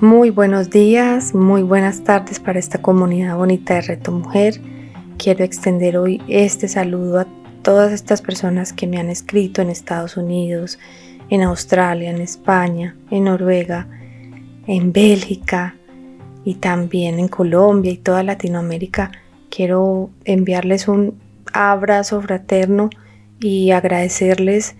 [0.00, 4.60] Muy buenos días, muy buenas tardes para esta comunidad bonita de Reto Mujer.
[5.16, 7.26] Quiero extender hoy este saludo a
[7.62, 10.78] todas estas personas que me han escrito en Estados Unidos,
[11.30, 13.88] en Australia, en España, en Noruega,
[14.68, 15.74] en Bélgica
[16.44, 19.10] y también en Colombia y toda Latinoamérica.
[19.50, 21.18] Quiero enviarles un
[21.52, 22.88] abrazo fraterno
[23.40, 24.76] y agradecerles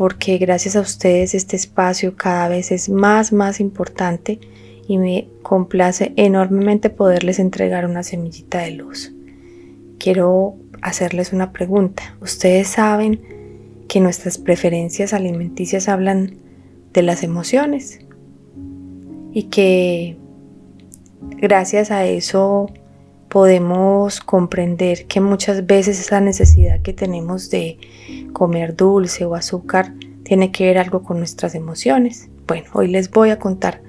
[0.00, 4.40] porque gracias a ustedes este espacio cada vez es más, más importante
[4.88, 9.12] y me complace enormemente poderles entregar una semillita de luz.
[9.98, 12.16] Quiero hacerles una pregunta.
[12.22, 13.20] Ustedes saben
[13.88, 16.34] que nuestras preferencias alimenticias hablan
[16.94, 17.98] de las emociones
[19.34, 20.16] y que
[21.42, 22.70] gracias a eso
[23.30, 27.78] podemos comprender que muchas veces esa necesidad que tenemos de
[28.32, 32.28] comer dulce o azúcar tiene que ver algo con nuestras emociones.
[32.46, 33.82] Bueno, hoy les voy a contar,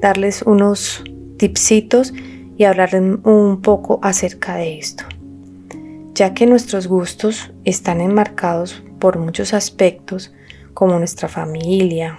[0.00, 1.04] darles unos
[1.36, 2.14] tipsitos
[2.56, 5.04] y hablarles un poco acerca de esto.
[6.14, 10.32] Ya que nuestros gustos están enmarcados por muchos aspectos
[10.72, 12.18] como nuestra familia,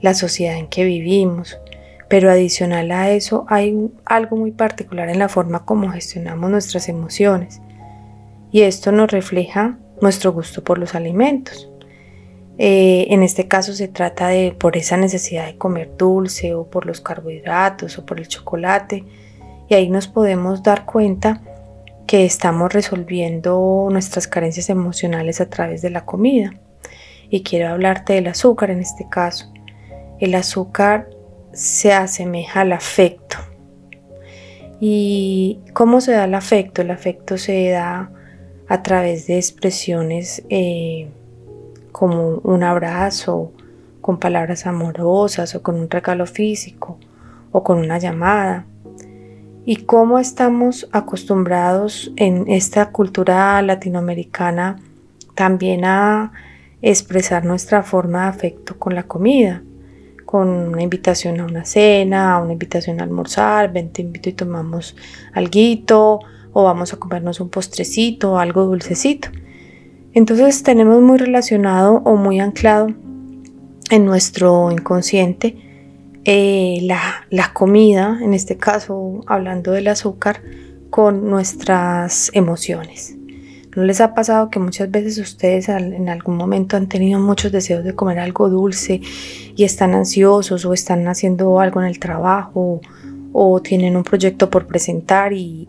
[0.00, 1.58] la sociedad en que vivimos,
[2.08, 7.60] pero adicional a eso hay algo muy particular en la forma como gestionamos nuestras emociones.
[8.50, 11.70] Y esto nos refleja nuestro gusto por los alimentos.
[12.56, 16.86] Eh, en este caso se trata de por esa necesidad de comer dulce o por
[16.86, 19.04] los carbohidratos o por el chocolate.
[19.68, 21.42] Y ahí nos podemos dar cuenta
[22.06, 26.54] que estamos resolviendo nuestras carencias emocionales a través de la comida.
[27.28, 29.52] Y quiero hablarte del azúcar en este caso.
[30.18, 31.10] El azúcar
[31.58, 33.36] se asemeja al afecto.
[34.80, 36.82] ¿Y cómo se da el afecto?
[36.82, 38.12] El afecto se da
[38.68, 41.08] a través de expresiones eh,
[41.90, 43.52] como un abrazo,
[44.00, 46.96] con palabras amorosas o con un regalo físico
[47.50, 48.64] o con una llamada.
[49.64, 54.76] Y cómo estamos acostumbrados en esta cultura latinoamericana
[55.34, 56.32] también a
[56.82, 59.64] expresar nuestra forma de afecto con la comida
[60.28, 64.94] con una invitación a una cena, una invitación a almorzar, ven te invito y tomamos
[65.32, 66.20] algo
[66.52, 69.30] o vamos a comernos un postrecito, algo dulcecito.
[70.12, 72.88] Entonces tenemos muy relacionado o muy anclado
[73.90, 75.56] en nuestro inconsciente
[76.26, 80.42] eh, la, la comida, en este caso hablando del azúcar,
[80.90, 83.17] con nuestras emociones.
[83.76, 87.84] ¿No les ha pasado que muchas veces ustedes en algún momento han tenido muchos deseos
[87.84, 89.00] de comer algo dulce
[89.54, 92.80] y están ansiosos o están haciendo algo en el trabajo
[93.32, 95.68] o tienen un proyecto por presentar y,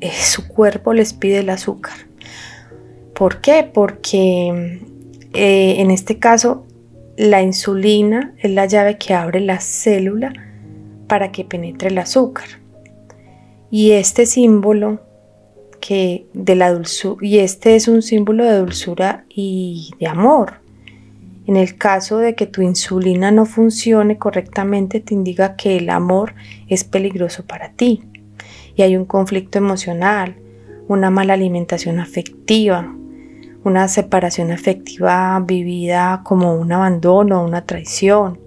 [0.00, 1.94] eh, su cuerpo les pide el azúcar?
[3.14, 3.68] ¿Por qué?
[3.72, 4.80] Porque
[5.34, 6.66] eh, en este caso
[7.16, 10.32] la insulina es la llave que abre la célula
[11.08, 12.46] para que penetre el azúcar.
[13.70, 15.00] Y este símbolo
[15.82, 20.60] que de la dulzura, y este es un símbolo de dulzura y de amor.
[21.48, 26.34] En el caso de que tu insulina no funcione correctamente, te indica que el amor
[26.68, 28.04] es peligroso para ti.
[28.76, 30.36] Y hay un conflicto emocional,
[30.86, 32.94] una mala alimentación afectiva,
[33.64, 38.38] una separación afectiva vivida como un abandono, una traición.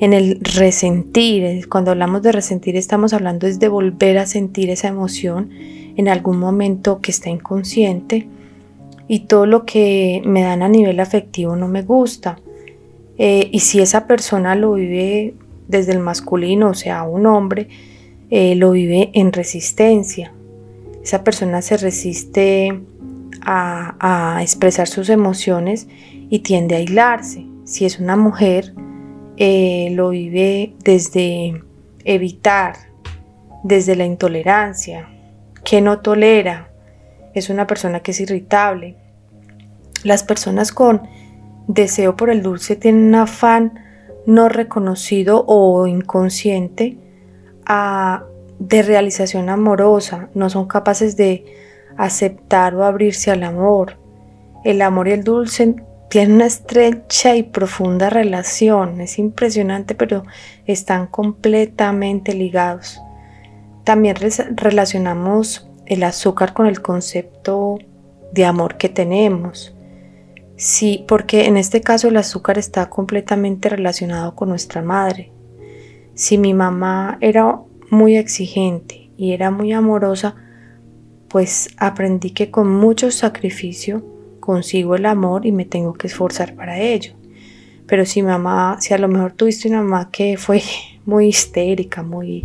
[0.00, 4.88] En el resentir, cuando hablamos de resentir estamos hablando es de volver a sentir esa
[4.88, 5.50] emoción
[5.96, 8.28] en algún momento que está inconsciente
[9.08, 12.38] y todo lo que me dan a nivel afectivo no me gusta.
[13.18, 15.34] Eh, y si esa persona lo vive
[15.68, 17.68] desde el masculino, o sea, un hombre,
[18.30, 20.32] eh, lo vive en resistencia.
[21.02, 22.80] Esa persona se resiste
[23.40, 25.86] a, expresar sus emociones
[26.28, 27.46] y tiende a aislarse.
[27.64, 28.74] Si es una mujer,
[29.36, 31.62] eh, lo vive desde
[32.04, 32.76] evitar,
[33.62, 35.08] desde la intolerancia,
[35.66, 36.70] que no tolera,
[37.34, 38.94] es una persona que es irritable.
[40.04, 41.02] Las personas con
[41.66, 43.80] deseo por el dulce tienen un afán
[44.26, 46.98] no reconocido o inconsciente
[48.60, 51.44] de realización amorosa, no son capaces de
[51.96, 53.98] aceptar o abrirse al amor.
[54.62, 55.74] El amor y el dulce
[56.08, 60.22] tienen una estrecha y profunda relación, es impresionante, pero
[60.64, 63.00] están completamente ligados
[63.86, 64.16] también
[64.56, 67.78] relacionamos el azúcar con el concepto
[68.32, 69.76] de amor que tenemos.
[70.56, 75.30] Sí, porque en este caso el azúcar está completamente relacionado con nuestra madre.
[76.14, 80.34] Si mi mamá era muy exigente y era muy amorosa,
[81.28, 84.04] pues aprendí que con mucho sacrificio
[84.40, 87.12] consigo el amor y me tengo que esforzar para ello.
[87.86, 90.60] Pero si mamá, si a lo mejor tuviste una mamá que fue
[91.04, 92.44] muy histérica, muy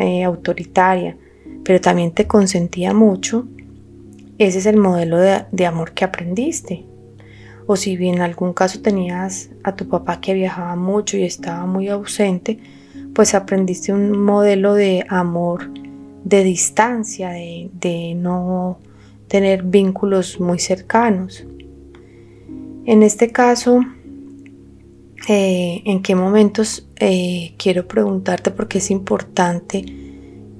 [0.00, 1.16] eh, autoritaria,
[1.64, 3.46] pero también te consentía mucho,
[4.38, 6.86] ese es el modelo de, de amor que aprendiste.
[7.66, 11.66] O si bien en algún caso tenías a tu papá que viajaba mucho y estaba
[11.66, 12.58] muy ausente,
[13.14, 15.70] pues aprendiste un modelo de amor
[16.24, 18.78] de distancia, de, no
[19.28, 21.46] tener vínculos muy cercanos.
[22.84, 23.80] En este caso,
[25.28, 28.50] eh, ¿en qué momentos eh, quiero preguntarte?
[28.50, 29.84] Porque es importante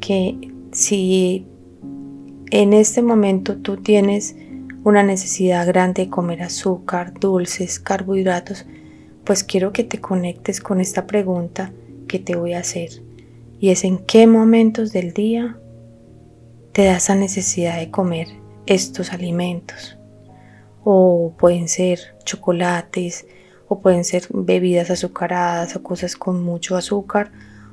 [0.00, 0.36] que
[0.72, 1.46] si
[2.50, 4.36] en este momento tú tienes
[4.84, 8.66] una necesidad grande de comer azúcar, dulces, carbohidratos,
[9.24, 11.72] pues quiero que te conectes con esta pregunta
[12.08, 12.90] que te voy a hacer
[13.60, 15.58] y es en qué momentos del día
[16.72, 18.28] te da esa necesidad de comer
[18.66, 19.98] estos alimentos.
[20.82, 23.26] O pueden ser chocolates,
[23.72, 27.30] o pueden ser bebidas azucaradas o cosas con mucho azúcar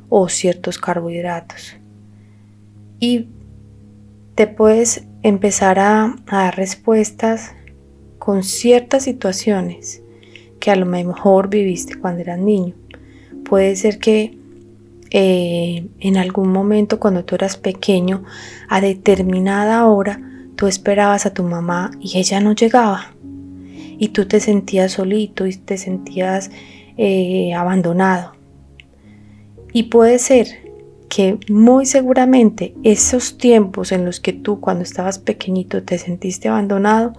[0.10, 1.76] o ciertos carbohidratos.
[3.00, 3.30] Y
[4.36, 7.56] te puedes empezar a, dar respuestas
[8.20, 10.04] con ciertas situaciones
[10.60, 12.76] que a lo mejor viviste cuando eras niño.
[13.44, 14.38] Puede ser que
[15.10, 18.24] eh, en algún momento cuando tú eras pequeño,
[18.70, 20.22] a determinada hora,
[20.56, 23.16] tú esperabas a tu mamá y ella no llegaba.
[23.98, 26.52] Y tú te sentías solito y te sentías
[26.98, 28.34] eh, abandonado.
[29.74, 30.48] Y puede ser
[31.10, 37.14] que muy seguramente esos tiempos en los que tú cuando estabas pequeñito te sentiste abandonado,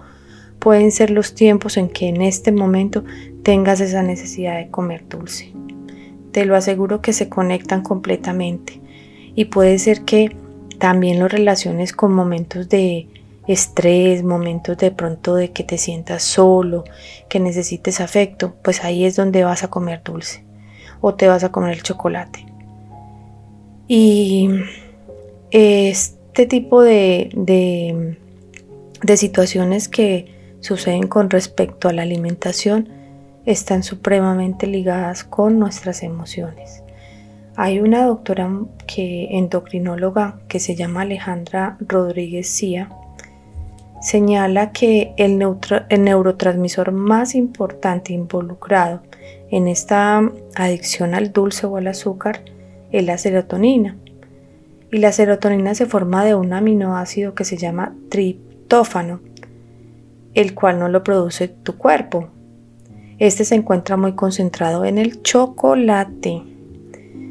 [0.59, 3.03] pueden ser los tiempos en que en este momento
[3.43, 5.53] tengas esa necesidad de comer dulce
[6.31, 8.79] te lo aseguro que se conectan completamente.
[9.35, 10.35] Y puede ser que
[10.77, 13.07] también lo relaciones con momentos de
[13.49, 16.83] estrés, momentos de pronto de que te sientas solo,
[17.27, 20.43] que necesites afecto, pues ahí es donde vas a comer dulce
[21.01, 22.45] o te vas a comer el chocolate.
[23.87, 24.49] Y
[25.49, 27.31] este tipo de,
[29.01, 32.89] de, situaciones que suceden con respecto a la alimentación
[33.47, 36.83] están supremamente ligadas con nuestras emociones.
[37.55, 38.47] Hay una doctora
[38.85, 42.89] que, endocrinóloga que se llama Alejandra Rodríguez Cía,
[44.01, 49.01] señala que el, neurotransmisor más importante involucrado
[49.49, 50.21] en esta
[50.55, 52.41] adicción al dulce o al azúcar
[52.91, 53.97] es la serotonina.
[54.91, 59.21] Y la serotonina se forma de un aminoácido que se llama triptófano,
[60.33, 62.29] el cual no lo produce tu cuerpo,
[63.19, 66.41] este se encuentra muy concentrado en el chocolate.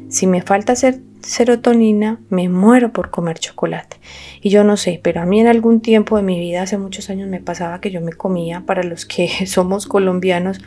[0.07, 0.75] Si me falta
[1.21, 3.97] serotonina, me muero por comer chocolate.
[4.41, 7.09] Y yo no sé, pero a mí en algún tiempo de mi vida, hace muchos
[7.09, 10.59] años, me pasaba que yo me comía, para los que somos colombianos,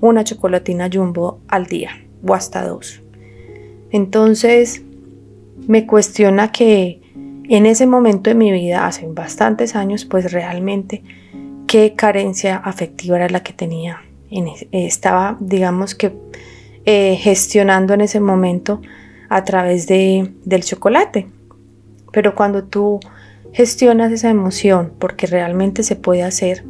[0.00, 1.90] una chocolatina jumbo al día
[2.26, 3.02] o hasta dos.
[3.90, 4.82] Entonces,
[5.66, 7.00] me cuestiona que
[7.48, 11.02] en ese momento de mi vida, hace bastantes años, pues realmente
[11.66, 14.02] qué carencia afectiva era la que tenía
[14.72, 16.12] estaba, digamos que,
[16.84, 18.80] eh, gestionando en ese momento
[19.30, 21.28] a través de, del chocolate.
[22.12, 23.00] Pero cuando tú
[23.52, 26.64] gestionas esa emoción, porque realmente se puede hacer,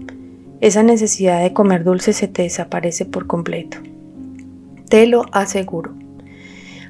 [0.61, 3.79] esa necesidad de comer dulce se te desaparece por completo.
[4.89, 5.95] Te lo aseguro.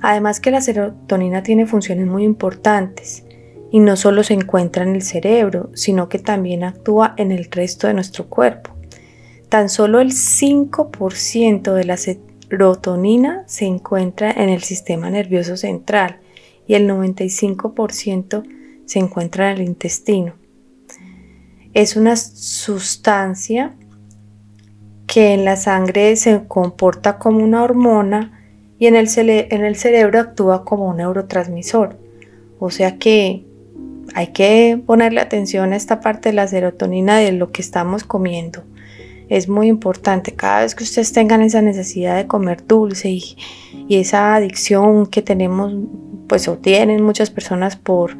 [0.02, 3.24] Además que la serotonina tiene funciones muy importantes
[3.70, 7.86] y no solo se encuentra en el cerebro, sino que también actúa en el resto
[7.86, 8.70] de nuestro cuerpo.
[9.48, 11.96] Tan solo el 5% de la
[12.50, 16.18] serotonina se encuentra en el sistema nervioso central
[16.66, 18.42] y el 95%
[18.84, 20.34] se encuentra en el intestino.
[21.72, 23.74] Es una sustancia
[25.06, 28.40] que en la sangre se comporta como una hormona
[28.78, 31.98] y en el, en el cerebro actúa como un neurotransmisor.
[32.58, 33.44] O sea que
[34.14, 38.64] hay que ponerle atención a esta parte de la serotonina de lo que estamos comiendo
[39.30, 40.32] es muy importante.
[40.32, 43.36] Cada vez que ustedes tengan esa necesidad de comer dulce y,
[43.88, 45.72] esa adicción que tenemos,
[46.28, 48.16] pues o tienen muchas personas por,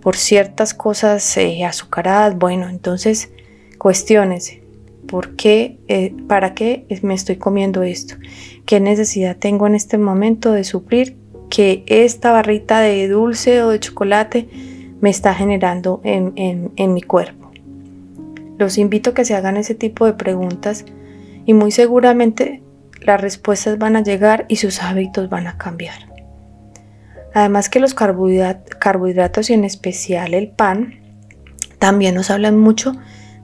[0.00, 3.30] por ciertas cosas eh, azucaradas, bueno, entonces
[3.76, 4.58] cuestiones.
[5.06, 5.78] ¿Por qué?
[5.88, 8.14] Eh, ¿Para qué me estoy comiendo esto?
[8.64, 11.18] ¿Qué necesidad tengo en este momento de suplir
[11.50, 14.48] que esta barrita de dulce o de chocolate
[15.00, 17.39] me está generando en, en mi cuerpo.
[18.60, 20.84] Los invito a que se hagan ese tipo de preguntas
[21.46, 22.62] y muy seguramente
[23.00, 26.12] las respuestas van a llegar y sus hábitos van a cambiar.
[27.32, 31.00] Además que los carbohidratos y en especial el pan
[31.78, 32.92] también nos hablan mucho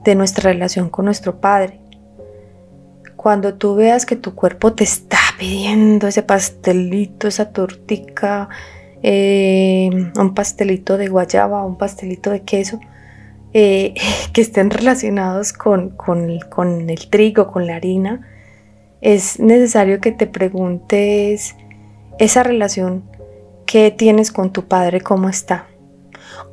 [0.03, 1.79] de nuestra relación con nuestro Padre.
[3.15, 8.49] Cuando tú veas que tu cuerpo te está pidiendo ese pastelito, esa tortica,
[9.01, 12.79] eh, un pastelito de guayaba, un pastelito de queso,
[13.59, 13.95] eh,
[14.33, 18.21] que estén relacionados con, con el trigo, con la harina,
[19.01, 21.55] es necesario que te preguntes
[22.19, 23.03] esa relación
[23.65, 25.65] que tienes con tu padre, cómo está.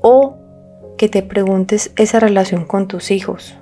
[0.00, 0.36] O
[0.96, 3.54] que te preguntes esa relación con tus hijos.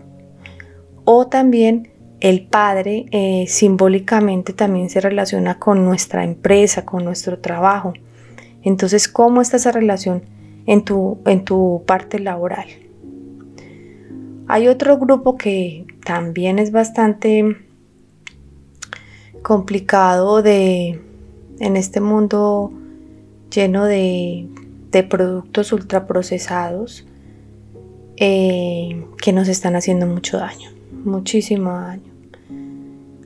[1.05, 7.93] O también el padre eh, simbólicamente también se relaciona con nuestra empresa, con nuestro trabajo.
[8.63, 10.23] Entonces, ¿cómo está esa relación
[10.67, 12.67] en tu, en tu parte laboral?
[14.53, 17.57] Hay otro grupo que también es bastante
[19.41, 21.01] complicado de
[21.59, 22.71] en este mundo
[23.51, 24.47] lleno de,
[24.91, 27.07] de productos ultraprocesados
[28.19, 30.69] eh, que nos están haciendo mucho daño,
[31.03, 32.13] muchísimo daño.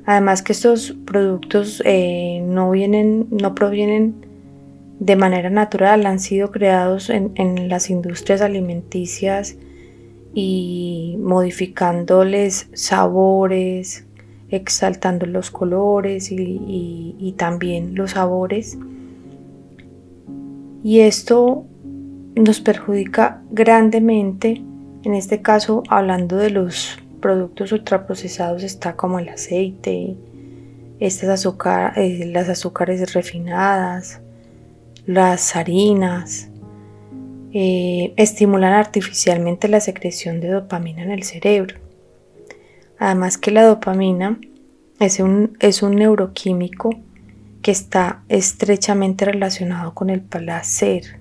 [0.05, 4.15] Además que estos productos eh, no vienen, no provienen
[5.01, 9.57] de manera natural, han sido creados en, en las industrias alimenticias
[10.39, 14.05] y modificándoles sabores,
[14.51, 18.77] exaltando los colores y, también los sabores.
[20.85, 21.65] Y esto
[22.35, 24.63] nos perjudica grandemente,
[25.05, 30.19] en este caso hablando de los productos ultraprocesados está como el aceite,
[31.01, 34.21] estas azúcar, eh, las azúcares refinadas,
[35.07, 36.51] las harinas,
[37.59, 41.77] eh, estimulan artificialmente la secreción de dopamina en el cerebro.
[42.99, 44.39] Además que la dopamina
[45.01, 46.91] es un, es un neuroquímico
[47.63, 51.19] que está estrechamente relacionado con el placer.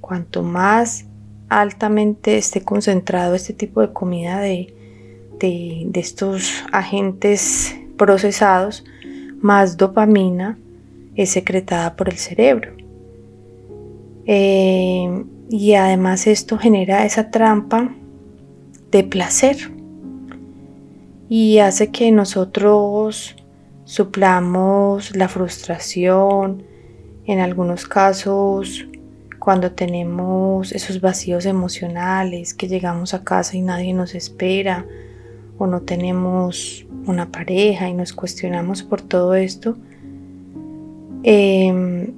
[0.00, 1.06] Cuanto más
[1.48, 4.72] altamente esté concentrado este tipo de comida de,
[5.40, 8.84] de, estos agentes procesados,
[9.40, 10.60] más dopamina
[11.16, 12.70] es secretada por el cerebro.
[14.26, 17.94] Eh, y además esto genera esa trampa
[18.90, 19.56] de placer
[21.28, 23.36] y hace que nosotros
[23.84, 26.64] suplamos la frustración,
[27.26, 28.86] en algunos casos
[29.38, 34.84] cuando tenemos esos vacíos emocionales, que llegamos a casa y nadie nos espera,
[35.58, 39.76] o no tenemos una pareja y nos cuestionamos por todo esto,
[41.22, 42.12] em,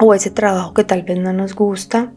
[0.00, 2.12] o ese trabajo que tal vez no nos gusta,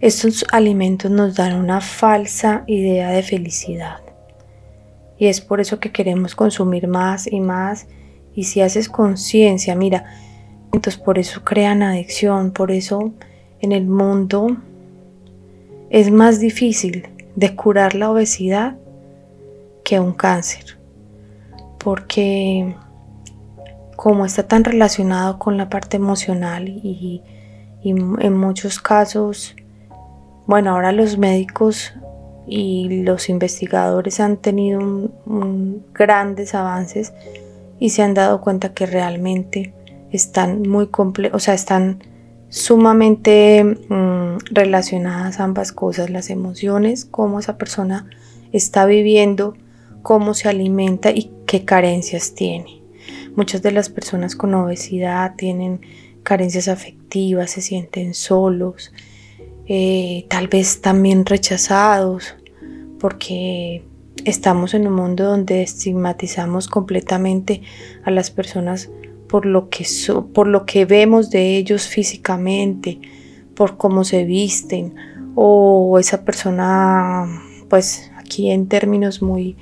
[0.00, 4.00] estos alimentos nos dan una falsa idea de felicidad.
[5.18, 7.86] Y es por eso que queremos consumir más y más.
[8.34, 10.04] Y si haces conciencia, mira,
[10.72, 13.12] entonces por eso crean adicción, por eso
[13.60, 14.58] en el mundo
[15.88, 18.76] es más difícil de curar la obesidad
[19.82, 20.78] que un cáncer.
[21.78, 22.76] Porque
[23.96, 27.22] como está tan relacionado con la parte emocional y,
[27.82, 29.56] y en muchos casos,
[30.46, 31.92] bueno, ahora los médicos
[32.46, 34.80] y los investigadores han tenido
[35.92, 37.12] grandes avances
[37.78, 39.74] y se han dado cuenta que realmente
[40.12, 40.88] están muy
[41.32, 42.02] o sea, están
[42.48, 48.08] sumamente mm, relacionadas ambas cosas, las emociones, cómo esa persona
[48.52, 49.54] está viviendo,
[50.02, 52.82] cómo se alimenta y qué carencias tiene.
[53.34, 55.80] Muchas de las personas con obesidad tienen
[56.22, 58.92] carencias afectivas, se sienten solos,
[59.68, 62.34] eh, tal vez también rechazados,
[63.00, 63.84] porque
[64.24, 67.62] estamos en un mundo donde estigmatizamos completamente
[68.04, 68.90] a las personas
[69.28, 69.86] por lo que,
[70.32, 73.00] por lo que vemos de ellos físicamente,
[73.54, 74.94] por cómo se visten,
[75.34, 77.26] o esa persona,
[77.68, 79.56] pues aquí en términos muy,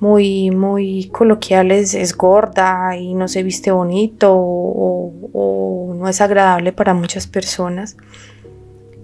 [0.00, 6.94] muy, muy coloquiales, es gorda y no se viste bonito o no es agradable para
[6.94, 7.96] muchas personas.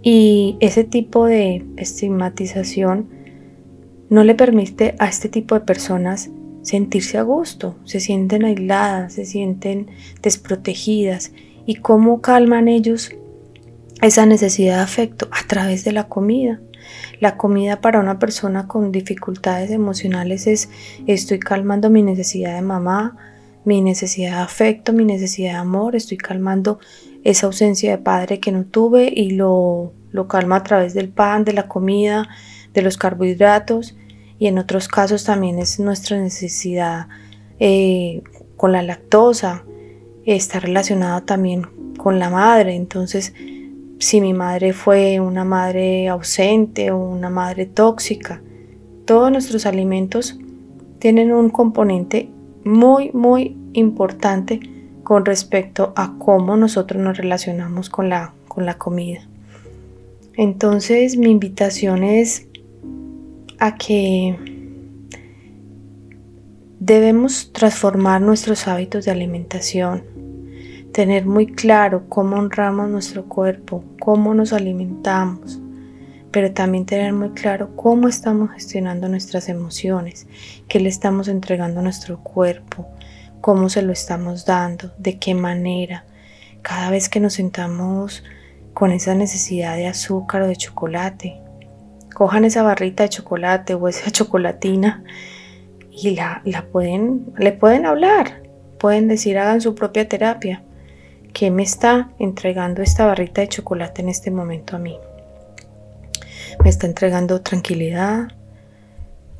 [0.02, 3.09] Y ese tipo de estigmatización
[4.11, 6.30] no le permite a este tipo de personas
[6.62, 9.88] sentirse a gusto, se sienten aisladas, se sienten
[10.23, 11.32] desprotegidas.
[11.66, 13.12] ¿Y cómo calman ellos
[14.00, 15.28] esa necesidad de afecto?
[15.30, 16.61] A través de la comida.
[17.21, 20.68] La comida para una persona con dificultades emocionales es
[21.06, 23.16] estoy calmando mi necesidad de mamá,
[23.64, 26.80] mi necesidad de afecto, mi necesidad de amor, estoy calmando
[27.24, 31.44] esa ausencia de padre que no tuve y lo, lo calmo a través del pan,
[31.44, 32.28] de la comida,
[32.72, 33.96] de los carbohidratos.
[34.38, 37.06] Y en otros casos también es nuestra necesidad
[37.60, 38.22] eh,
[38.56, 39.64] con la lactosa,
[40.24, 43.34] está relacionada también con la madre, entonces
[43.98, 48.42] si mi madre fue una madre ausente o una madre tóxica,
[49.04, 50.38] todos nuestros alimentos
[50.98, 52.28] tienen un componente
[52.64, 54.58] muy, muy importante
[55.02, 59.26] con respecto a cómo nosotros nos relacionamos con la, con la comida.
[60.35, 62.47] Entonces mi invitación es
[63.59, 64.37] a que
[66.80, 70.02] debemos transformar nuestros hábitos de alimentación,
[70.92, 75.61] tener muy claro cómo honramos nuestro cuerpo, cómo nos alimentamos,
[76.32, 80.26] pero también tener muy claro cómo estamos gestionando nuestras emociones,
[80.66, 82.88] qué le estamos entregando a nuestro cuerpo,
[83.42, 86.06] cómo se lo estamos dando, de qué manera.
[86.62, 88.25] Cada vez que nos sentamos
[88.72, 91.38] con esa necesidad de azúcar o de chocolate,
[92.14, 95.04] cojan esa barrita de chocolate o esa chocolatina
[95.90, 98.42] y la, la pueden, le pueden hablar,
[98.78, 100.62] pueden decir hagan su propia terapia.
[101.34, 104.96] ¿Qué me está entregando esta barrita de chocolate en este momento a mí?
[106.62, 108.28] me está entregando tranquilidad,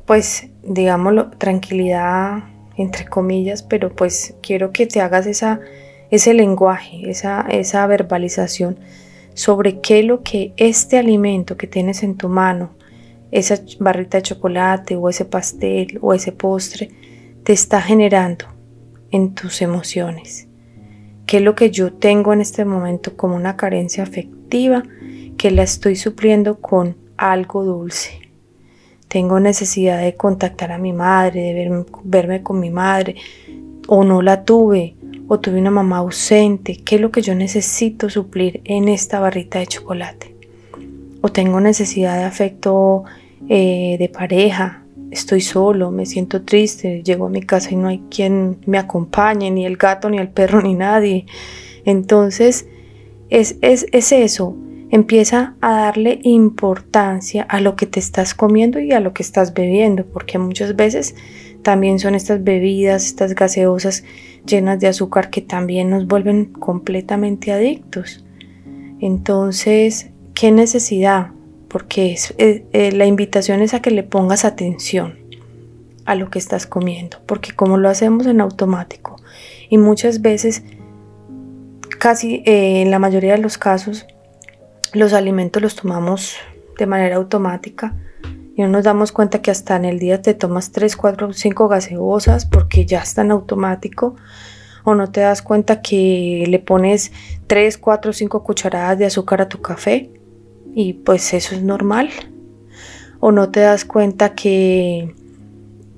[0.05, 2.43] pues digámoslo, tranquilidad
[2.77, 5.59] entre comillas, pero pues quiero que te hagas esa,
[6.11, 8.79] ese lenguaje, esa, esa verbalización
[9.33, 12.71] sobre qué es lo que este alimento que tienes en tu mano,
[13.31, 16.89] esa barrita de chocolate o ese pastel o ese postre,
[17.43, 18.45] te está generando
[19.11, 20.47] en tus emociones.
[21.25, 24.83] ¿Qué es lo que yo tengo en este momento como una carencia afectiva
[25.37, 28.22] que la estoy supliendo con algo dulce.
[29.13, 33.15] Tengo necesidad de contactar a mi madre, de verme, con mi madre,
[33.87, 34.95] o no la tuve,
[35.27, 36.77] o tuve una mamá ausente.
[36.83, 40.35] ¿Qué es lo que yo necesito suplir en esta barrita de chocolate?
[41.21, 43.03] O tengo necesidad de afecto
[43.49, 48.01] eh, de pareja, estoy solo, me siento triste, llego a mi casa y no hay
[48.09, 51.27] quien me acompañe, ni el gato, ni el perro, ni nadie.
[51.85, 52.65] Entonces,
[53.29, 54.57] es, es, es eso,
[54.93, 59.55] Empieza a darle importancia a lo que te estás comiendo y a lo que estás
[59.55, 61.15] bebiendo, porque muchas veces
[61.63, 64.03] también son estas bebidas, estas gaseosas
[64.45, 68.23] llenas de azúcar que también nos vuelven completamente adictos.
[68.99, 71.31] Entonces, ¿qué necesidad?
[71.69, 75.17] Porque eh, eh, la invitación es a que le pongas atención
[76.05, 79.15] a lo que estás comiendo, porque como lo hacemos en automático
[79.71, 80.61] y muchas veces,
[81.97, 84.05] casi eh, en la mayoría de los casos,
[84.93, 86.35] los alimentos los tomamos
[86.77, 87.95] de manera automática
[88.55, 91.67] y no nos damos cuenta que hasta en el día te tomas 3, 4, 5
[91.67, 94.15] gaseosas porque ya está en automático
[94.83, 97.11] o no te das cuenta que le pones
[97.47, 100.11] 3, 4, 5 cucharadas de azúcar a tu café
[100.75, 102.09] y pues eso es normal.
[103.19, 105.15] O no te das cuenta que,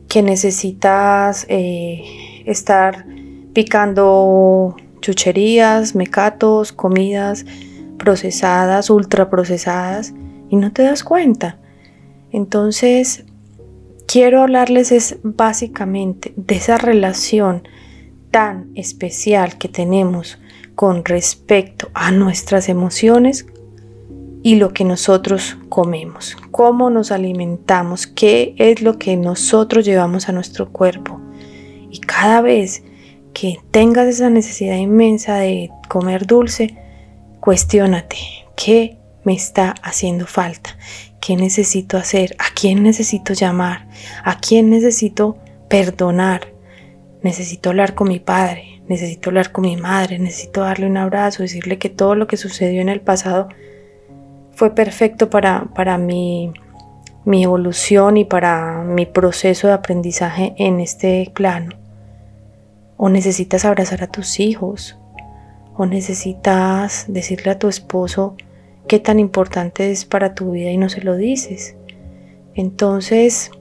[0.07, 3.05] que necesitas eh, estar
[3.53, 7.45] picando chucherías, mecatos, comidas,
[7.97, 10.13] procesadas, ultraprocesadas,
[10.49, 11.57] y no te das cuenta.
[12.31, 13.25] Entonces,
[14.07, 17.67] quiero hablarles es básicamente de esa relación
[18.31, 20.39] tan especial que tenemos
[20.75, 23.45] con respecto a nuestras emociones
[24.43, 30.33] y lo que nosotros comemos, cómo nos alimentamos, qué es lo que nosotros llevamos a
[30.33, 31.19] nuestro cuerpo.
[31.89, 32.83] Y cada vez
[33.33, 36.77] que tengas esa necesidad inmensa de comer dulce,
[37.45, 38.17] Cuestiónate,
[38.55, 40.71] ¿qué me está haciendo falta?
[41.21, 42.35] ¿Qué necesito hacer?
[42.39, 43.87] ¿A quién necesito llamar?
[44.23, 45.37] ¿A quién necesito
[45.69, 46.47] perdonar?
[47.21, 51.77] Necesito hablar con mi padre, necesito hablar con mi madre, necesito darle un abrazo, decirle
[51.77, 53.49] que todo lo que sucedió en el pasado
[54.53, 56.51] fue perfecto para, para mi,
[57.25, 61.75] mi evolución y para mi proceso de aprendizaje en este plano.
[62.97, 64.97] O necesitas abrazar a tus hijos,
[65.77, 68.35] o necesitas decirle a tu esposo
[68.87, 71.75] qué tan importante es para tu vida y no se lo dices.
[72.53, 73.51] Entonces,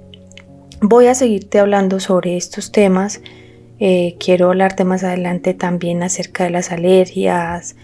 [0.81, 3.21] voy a seguirte hablando sobre estos temas.
[3.81, 7.75] Eh, quiero hablarte más adelante también acerca de las alergias,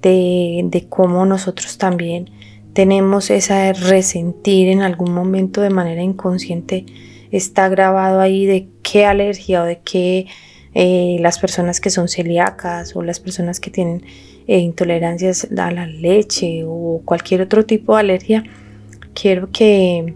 [0.00, 2.30] de, de cómo nosotros también
[2.76, 6.84] tenemos esa resentir en algún momento de manera inconsciente.
[7.30, 10.26] Está grabado ahí de qué alergia o de qué
[10.78, 14.04] eh, las personas que son celíacas o las personas que tienen
[14.46, 18.44] eh, intolerancias a la leche o cualquier otro tipo de alergia,
[19.14, 20.14] quiero que,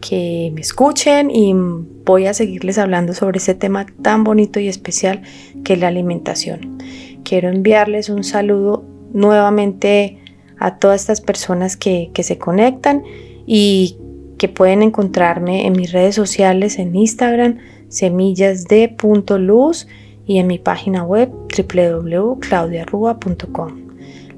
[0.00, 5.20] que me escuchen y voy a seguirles hablando sobre ese tema tan bonito y especial
[5.64, 6.78] que es la alimentación.
[7.22, 10.16] Quiero enviarles un saludo nuevamente
[10.58, 13.02] a todas estas personas que, que se conectan
[13.46, 13.98] y
[14.38, 17.58] que pueden encontrarme en mis redes sociales en Instagram
[17.90, 19.86] semillasde.luz
[20.26, 23.90] y en mi página web www.claudiarrua.com.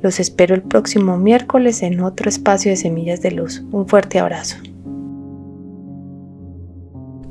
[0.03, 3.63] Los espero el próximo miércoles en otro espacio de Semillas de Luz.
[3.71, 4.57] Un fuerte abrazo.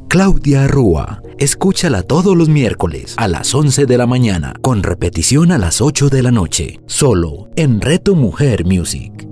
[0.08, 1.22] Claudia Rúa.
[1.38, 6.10] Escúchala todos los miércoles a las 11 de la mañana, con repetición a las 8
[6.10, 9.31] de la noche, solo en Reto Mujer Music.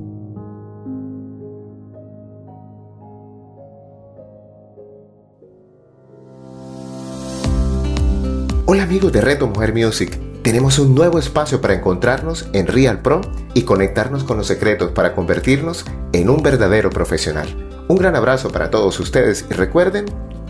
[8.90, 10.18] Amigos de Reto Mujer Music.
[10.42, 13.22] Tenemos un nuevo espacio para encontrarnos en Real Pro
[13.54, 17.48] y conectarnos con los secretos para convertirnos en un verdadero profesional.
[17.88, 20.06] Un gran abrazo para todos ustedes y recuerden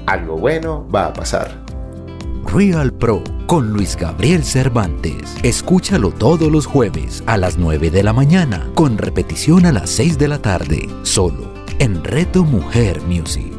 [0.06, 1.66] algo bueno va a pasar.
[2.46, 5.36] Real Pro con Luis Gabriel Cervantes.
[5.44, 10.18] Escúchalo todos los jueves a las 9 de la mañana, con repetición a las 6
[10.18, 13.59] de la tarde, solo en Reto Mujer Music.